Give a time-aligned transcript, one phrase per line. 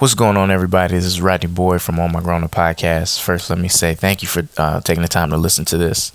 [0.00, 0.94] What's going on, everybody?
[0.94, 3.20] This is Rodney Boyd from On My Grown Up Podcast.
[3.20, 6.12] First, let me say thank you for uh, taking the time to listen to this.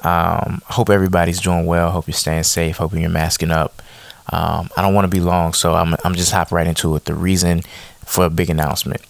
[0.00, 1.92] Um, hope everybody's doing well.
[1.92, 2.78] Hope you're staying safe.
[2.78, 3.82] Hope you're masking up.
[4.32, 7.04] Um, I don't want to be long, so I'm, I'm just hop right into it.
[7.04, 7.62] The reason
[8.04, 9.00] for a big announcement.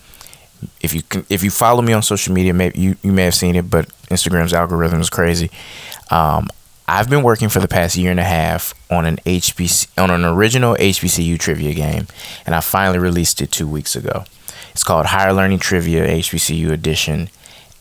[0.82, 3.34] If you can, if you follow me on social media, maybe you, you may have
[3.34, 5.50] seen it, but Instagram's algorithm is crazy.
[6.10, 6.50] Um,
[6.90, 10.24] I've been working for the past year and a half on an HBC on an
[10.24, 12.08] original HBCU trivia game,
[12.44, 14.24] and I finally released it two weeks ago.
[14.72, 17.30] It's called Higher Learning Trivia HBCU Edition.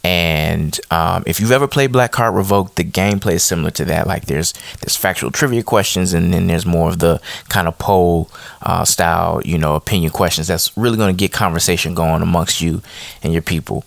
[0.03, 4.05] And um, if you've ever played Black Card Revoked, the gameplay is similar to that.
[4.05, 7.19] Like there's there's factual trivia questions, and then there's more of the
[7.49, 8.29] kind of poll
[8.61, 10.47] uh, style, you know, opinion questions.
[10.47, 12.83] That's really going to get conversation going amongst you
[13.23, 13.83] and your people.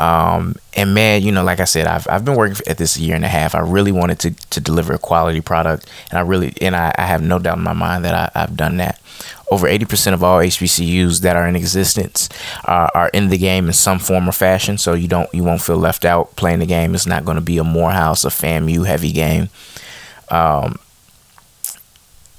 [0.00, 3.02] Um, and man, you know, like I said, I've, I've been working at this a
[3.02, 3.54] year and a half.
[3.54, 7.02] I really wanted to, to deliver a quality product, and I really and I, I
[7.02, 9.00] have no doubt in my mind that I, I've done that.
[9.50, 12.30] Over 80% of all HBCUs that are in existence
[12.64, 14.78] uh, are in the game in some form or fashion.
[14.78, 16.94] So you don't you won't feel left out playing the game.
[16.94, 19.50] It's not going to be a Morehouse, a FAMU heavy game.
[20.30, 20.78] Um,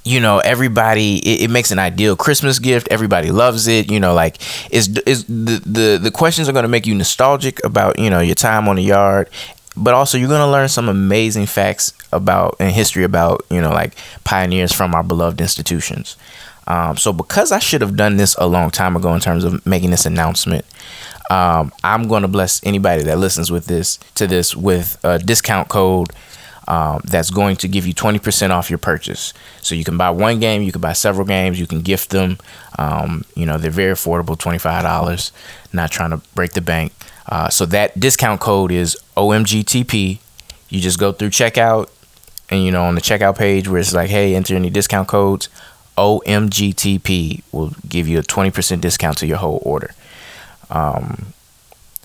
[0.04, 2.88] you know everybody it, it, makes an ideal christmas gift.
[2.92, 4.38] Everybody loves it you know like
[4.72, 8.20] is is the, the the questions are going to make you nostalgic about you know
[8.20, 9.30] your time on the yard
[9.76, 13.72] but also you're going to learn some amazing facts about and history about you know
[13.72, 16.18] like pioneers from our beloved institutions.
[16.66, 19.66] Um, so because i should have done this a long time ago in terms of
[19.66, 20.64] making this announcement
[21.30, 25.68] um, i'm going to bless anybody that listens with this to this with a discount
[25.68, 26.08] code
[26.74, 29.32] um, that's going to give you 20% off your purchase.
[29.62, 32.40] So you can buy one game, you can buy several games, you can gift them.
[32.80, 35.32] Um, you know, they're very affordable $25,
[35.72, 36.92] not trying to break the bank.
[37.28, 40.18] Uh, so that discount code is OMGTP.
[40.70, 41.90] You just go through checkout,
[42.50, 45.50] and you know, on the checkout page where it's like, hey, enter any discount codes,
[45.96, 49.92] OMGTP will give you a 20% discount to your whole order.
[50.72, 51.34] Um,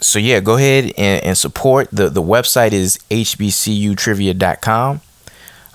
[0.01, 1.89] so yeah, go ahead and, and, support.
[1.91, 5.01] The the website is hbcutrivia.com.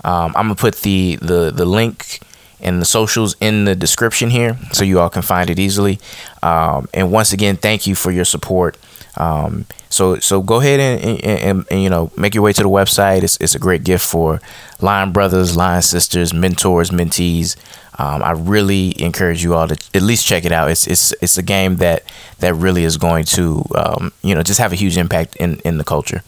[0.04, 2.20] Um, I'm gonna put the, the the link
[2.60, 5.98] and the socials in the description here, so you all can find it easily.
[6.42, 8.76] Um, and once again, thank you for your support.
[9.16, 12.62] Um, so so go ahead and, and, and, and, you know make your way to
[12.62, 13.22] the website.
[13.22, 14.40] It's, it's a great gift for
[14.80, 17.56] line brothers, line sisters, mentors, mentees.
[17.98, 20.70] Um, I really encourage you all to at least check it out.
[20.70, 22.02] It's it's it's a game that
[22.40, 25.78] that really is going to um, you know just have a huge impact in in
[25.78, 26.22] the culture.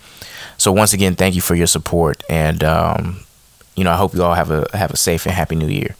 [0.58, 3.20] So once again, thank you for your support, and um,
[3.74, 5.96] you know I hope you all have a have a safe and happy New Year.